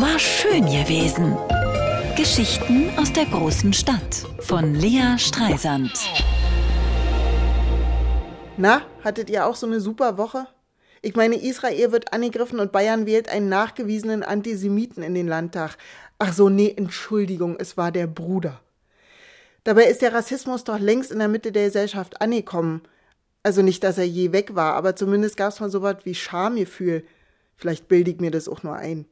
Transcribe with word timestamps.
War 0.00 0.16
schön 0.20 0.64
gewesen. 0.66 1.36
Geschichten 2.16 2.88
aus 2.96 3.12
der 3.12 3.24
großen 3.24 3.72
Stadt 3.72 4.24
von 4.38 4.76
Lea 4.76 5.18
Streisand. 5.18 5.90
Na, 8.56 8.82
hattet 9.02 9.28
ihr 9.28 9.44
auch 9.44 9.56
so 9.56 9.66
eine 9.66 9.80
super 9.80 10.16
Woche? 10.16 10.46
Ich 11.02 11.16
meine, 11.16 11.34
Israel 11.34 11.90
wird 11.90 12.12
angegriffen 12.12 12.60
und 12.60 12.70
Bayern 12.70 13.06
wählt 13.06 13.28
einen 13.28 13.48
nachgewiesenen 13.48 14.22
Antisemiten 14.22 15.02
in 15.02 15.16
den 15.16 15.26
Landtag. 15.26 15.76
Ach 16.20 16.32
so, 16.32 16.48
nee, 16.48 16.72
Entschuldigung, 16.76 17.56
es 17.58 17.76
war 17.76 17.90
der 17.90 18.06
Bruder. 18.06 18.60
Dabei 19.64 19.86
ist 19.86 20.02
der 20.02 20.12
Rassismus 20.12 20.62
doch 20.62 20.78
längst 20.78 21.10
in 21.10 21.18
der 21.18 21.26
Mitte 21.26 21.50
der 21.50 21.64
Gesellschaft 21.64 22.22
angekommen. 22.22 22.82
Also 23.42 23.62
nicht, 23.62 23.82
dass 23.82 23.98
er 23.98 24.06
je 24.06 24.30
weg 24.30 24.54
war, 24.54 24.74
aber 24.74 24.94
zumindest 24.94 25.36
gab 25.36 25.48
es 25.48 25.58
mal 25.58 25.70
so 25.70 25.82
was 25.82 26.04
wie 26.04 26.14
Schamgefühl. 26.14 27.04
Vielleicht 27.56 27.88
bilde 27.88 28.12
ich 28.12 28.20
mir 28.20 28.30
das 28.30 28.48
auch 28.48 28.62
nur 28.62 28.76
ein. 28.76 29.04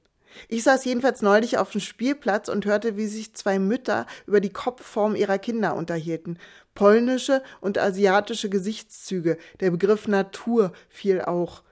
Ich 0.48 0.62
saß 0.62 0.84
jedenfalls 0.84 1.22
neulich 1.22 1.58
auf 1.58 1.70
dem 1.70 1.80
Spielplatz 1.80 2.48
und 2.48 2.66
hörte, 2.66 2.96
wie 2.96 3.06
sich 3.06 3.34
zwei 3.34 3.58
Mütter 3.58 4.06
über 4.26 4.40
die 4.40 4.52
Kopfform 4.52 5.16
ihrer 5.16 5.38
Kinder 5.38 5.76
unterhielten. 5.76 6.38
Polnische 6.74 7.42
und 7.60 7.78
asiatische 7.78 8.48
Gesichtszüge, 8.48 9.38
der 9.60 9.70
Begriff 9.70 10.08
Natur 10.08 10.72
fiel 10.88 11.22
auch. 11.22 11.62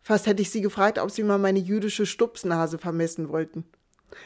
Fast 0.00 0.26
hätte 0.26 0.42
ich 0.42 0.50
sie 0.50 0.60
gefragt, 0.60 0.98
ob 0.98 1.10
sie 1.10 1.22
mal 1.22 1.38
meine 1.38 1.58
jüdische 1.58 2.06
Stupsnase 2.06 2.78
vermessen 2.78 3.28
wollten. 3.28 3.64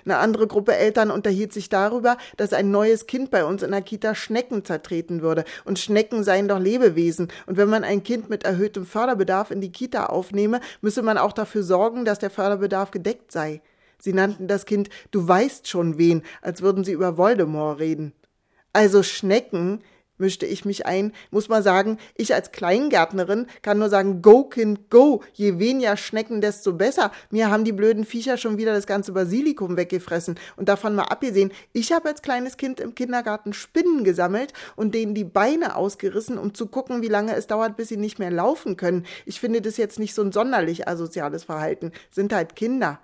Eine 0.04 0.18
andere 0.18 0.46
Gruppe 0.46 0.76
Eltern 0.76 1.10
unterhielt 1.10 1.52
sich 1.52 1.68
darüber, 1.68 2.16
dass 2.36 2.52
ein 2.52 2.70
neues 2.70 3.06
Kind 3.06 3.30
bei 3.30 3.44
uns 3.44 3.62
in 3.62 3.70
der 3.70 3.82
Kita 3.82 4.14
Schnecken 4.14 4.64
zertreten 4.64 5.22
würde. 5.22 5.44
Und 5.64 5.78
Schnecken 5.78 6.22
seien 6.22 6.48
doch 6.48 6.58
Lebewesen. 6.58 7.28
Und 7.46 7.56
wenn 7.56 7.68
man 7.68 7.84
ein 7.84 8.02
Kind 8.02 8.30
mit 8.30 8.44
erhöhtem 8.44 8.86
Förderbedarf 8.86 9.50
in 9.50 9.60
die 9.60 9.72
Kita 9.72 10.06
aufnehme, 10.06 10.60
müsse 10.80 11.02
man 11.02 11.18
auch 11.18 11.32
dafür 11.32 11.62
sorgen, 11.62 12.04
dass 12.04 12.18
der 12.18 12.30
Förderbedarf 12.30 12.90
gedeckt 12.90 13.32
sei. 13.32 13.62
Sie 14.00 14.12
nannten 14.12 14.48
das 14.48 14.66
Kind 14.66 14.88
Du 15.10 15.26
weißt 15.26 15.68
schon 15.68 15.98
wen, 15.98 16.22
als 16.42 16.62
würden 16.62 16.84
sie 16.84 16.92
über 16.92 17.16
Voldemort 17.16 17.78
reden. 17.78 18.12
Also 18.72 19.02
Schnecken, 19.02 19.82
mischte 20.20 20.46
ich 20.46 20.64
mich 20.64 20.86
ein, 20.86 21.12
muss 21.30 21.48
man 21.48 21.62
sagen, 21.62 21.98
ich 22.14 22.34
als 22.34 22.52
Kleingärtnerin 22.52 23.46
kann 23.62 23.78
nur 23.78 23.88
sagen, 23.88 24.22
go 24.22 24.44
Kind, 24.44 24.90
go, 24.90 25.22
je 25.32 25.58
weniger 25.58 25.96
Schnecken, 25.96 26.40
desto 26.40 26.74
besser. 26.74 27.10
Mir 27.30 27.50
haben 27.50 27.64
die 27.64 27.72
blöden 27.72 28.04
Viecher 28.04 28.36
schon 28.36 28.58
wieder 28.58 28.72
das 28.72 28.86
ganze 28.86 29.12
Basilikum 29.12 29.76
weggefressen. 29.76 30.38
Und 30.56 30.68
davon 30.68 30.94
mal 30.94 31.04
abgesehen, 31.04 31.52
ich 31.72 31.92
habe 31.92 32.08
als 32.08 32.22
kleines 32.22 32.56
Kind 32.56 32.78
im 32.78 32.94
Kindergarten 32.94 33.52
Spinnen 33.52 34.04
gesammelt 34.04 34.52
und 34.76 34.94
denen 34.94 35.14
die 35.14 35.24
Beine 35.24 35.74
ausgerissen, 35.74 36.38
um 36.38 36.54
zu 36.54 36.66
gucken, 36.66 37.02
wie 37.02 37.08
lange 37.08 37.34
es 37.34 37.46
dauert, 37.46 37.76
bis 37.76 37.88
sie 37.88 37.96
nicht 37.96 38.18
mehr 38.18 38.30
laufen 38.30 38.76
können. 38.76 39.06
Ich 39.24 39.40
finde 39.40 39.62
das 39.62 39.78
jetzt 39.78 39.98
nicht 39.98 40.14
so 40.14 40.22
ein 40.22 40.32
sonderlich 40.32 40.86
asoziales 40.86 41.44
Verhalten. 41.44 41.92
Sind 42.10 42.32
halt 42.32 42.54
Kinder. 42.54 43.00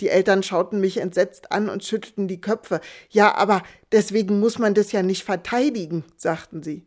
Die 0.00 0.08
Eltern 0.08 0.42
schauten 0.42 0.80
mich 0.80 0.98
entsetzt 0.98 1.52
an 1.52 1.68
und 1.68 1.84
schüttelten 1.84 2.28
die 2.28 2.40
Köpfe. 2.40 2.80
Ja, 3.10 3.34
aber 3.34 3.62
deswegen 3.92 4.40
muss 4.40 4.58
man 4.58 4.74
das 4.74 4.92
ja 4.92 5.02
nicht 5.02 5.24
verteidigen, 5.24 6.04
sagten 6.16 6.62
sie. 6.62 6.86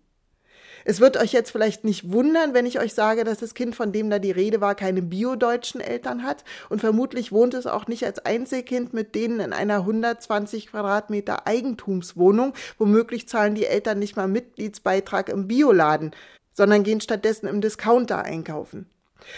Es 0.89 1.01
wird 1.01 1.17
euch 1.17 1.33
jetzt 1.33 1.51
vielleicht 1.51 1.83
nicht 1.83 2.13
wundern, 2.13 2.53
wenn 2.53 2.65
ich 2.65 2.79
euch 2.79 2.93
sage, 2.93 3.25
dass 3.25 3.39
das 3.39 3.53
Kind, 3.53 3.75
von 3.75 3.91
dem 3.91 4.09
da 4.09 4.19
die 4.19 4.31
Rede 4.31 4.61
war, 4.61 4.73
keine 4.73 5.01
biodeutschen 5.01 5.81
Eltern 5.81 6.23
hat 6.23 6.45
und 6.69 6.79
vermutlich 6.79 7.33
wohnt 7.33 7.53
es 7.55 7.67
auch 7.67 7.87
nicht 7.87 8.05
als 8.05 8.19
Einzelkind 8.19 8.93
mit 8.93 9.13
denen 9.13 9.41
in 9.41 9.51
einer 9.51 9.79
120 9.79 10.67
Quadratmeter 10.67 11.45
Eigentumswohnung. 11.45 12.53
Womöglich 12.77 13.27
zahlen 13.27 13.55
die 13.55 13.65
Eltern 13.65 13.99
nicht 13.99 14.15
mal 14.15 14.29
Mitgliedsbeitrag 14.29 15.27
im 15.27 15.49
Bioladen, 15.49 16.11
sondern 16.53 16.83
gehen 16.83 17.01
stattdessen 17.01 17.47
im 17.47 17.59
Discounter 17.59 18.23
einkaufen. 18.23 18.89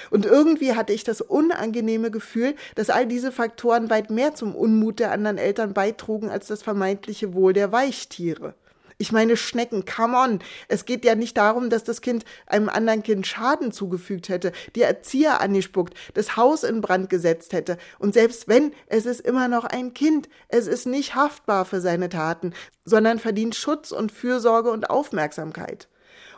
Und 0.09 0.25
irgendwie 0.25 0.73
hatte 0.73 0.93
ich 0.93 1.03
das 1.03 1.21
unangenehme 1.21 2.11
Gefühl, 2.11 2.55
dass 2.75 2.89
all 2.89 3.07
diese 3.07 3.31
Faktoren 3.31 3.89
weit 3.89 4.09
mehr 4.09 4.35
zum 4.35 4.55
Unmut 4.55 4.99
der 4.99 5.11
anderen 5.11 5.37
Eltern 5.37 5.73
beitrugen 5.73 6.29
als 6.29 6.47
das 6.47 6.63
vermeintliche 6.63 7.33
Wohl 7.33 7.53
der 7.53 7.71
Weichtiere. 7.71 8.55
Ich 9.01 9.13
meine, 9.13 9.37
Schnecken, 9.37 9.85
come 9.85 10.17
on. 10.17 10.39
Es 10.67 10.83
geht 10.83 11.05
ja 11.05 11.15
nicht 11.15 11.37
darum, 11.37 11.69
dass 11.69 11.85
das 11.85 12.01
Kind 12.01 12.25
einem 12.47 12.67
anderen 12.67 13.01
Kind 13.01 13.25
Schaden 13.25 13.71
zugefügt 13.71 14.27
hätte, 14.27 14.51
die 14.75 14.81
Erzieher 14.81 15.39
angespuckt, 15.39 15.93
das 16.15 16.35
Haus 16.35 16.65
in 16.65 16.81
Brand 16.81 17.09
gesetzt 17.09 17.53
hätte. 17.53 17.77
Und 17.97 18.13
selbst 18.13 18.49
wenn, 18.49 18.73
es 18.87 19.05
ist 19.05 19.21
immer 19.21 19.47
noch 19.47 19.63
ein 19.63 19.93
Kind. 19.93 20.27
Es 20.49 20.67
ist 20.67 20.85
nicht 20.85 21.15
haftbar 21.15 21.63
für 21.63 21.79
seine 21.79 22.09
Taten, 22.09 22.51
sondern 22.83 23.19
verdient 23.19 23.55
Schutz 23.55 23.93
und 23.93 24.11
Fürsorge 24.11 24.69
und 24.69 24.89
Aufmerksamkeit. 24.89 25.87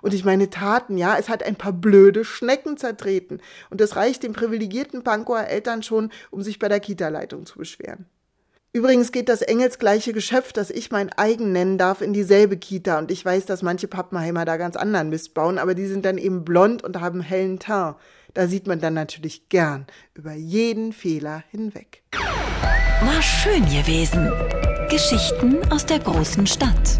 Und 0.02 0.14
ich 0.14 0.26
meine 0.26 0.50
Taten, 0.50 0.98
ja, 0.98 1.18
es 1.18 1.30
hat 1.30 1.44
ein 1.44 1.56
paar 1.56 1.74
blöde 1.74 2.26
Schnecken 2.26 2.78
zertreten. 2.78 3.42
Und 3.70 3.82
das 3.82 3.96
reicht 3.96 4.24
den 4.24 4.34
privilegierten 4.34 5.04
Pankower 5.04 5.48
Eltern 5.48 5.84
schon, 5.84 6.12
um 6.32 6.42
sich 6.42 6.60
bei 6.60 6.68
der 6.68 6.80
Kita-Leitung 6.80 7.46
zu 7.46 7.60
beschweren. 7.60 8.06
Übrigens 8.74 9.12
geht 9.12 9.28
das 9.28 9.42
engelsgleiche 9.42 10.14
Geschäft, 10.14 10.56
das 10.56 10.70
ich 10.70 10.92
mein 10.92 11.12
eigen 11.12 11.52
nennen 11.52 11.78
darf, 11.78 12.02
in 12.02 12.14
dieselbe 12.14 12.56
Kita. 12.56 13.00
Und 13.00 13.12
ich 13.12 13.24
weiß, 13.24 13.46
dass 13.46 13.64
manche 13.64 13.90
Pappenheimer 13.90 14.46
da 14.46 14.56
ganz 14.56 14.78
anderen 14.78 15.10
Mist 15.10 15.34
bauen, 15.34 15.58
aber 15.58 15.76
die 15.76 15.88
sind 15.88 16.06
dann 16.06 16.18
eben 16.18 16.46
blond 16.46 16.82
und 16.82 17.02
haben 17.02 17.20
hellen 17.20 17.60
Teint. 17.60 17.98
Da 18.34 18.48
sieht 18.48 18.68
man 18.68 18.80
dann 18.80 18.94
natürlich 18.94 19.50
gern 19.50 19.88
über 20.14 20.32
jeden 20.32 20.94
Fehler 20.94 21.44
hinweg. 21.52 22.04
War 22.14 23.22
schön 23.22 23.66
gewesen. 23.66 24.32
Geschichten 24.90 25.58
aus 25.70 25.86
der 25.86 26.00
großen 26.00 26.48
Stadt 26.48 27.00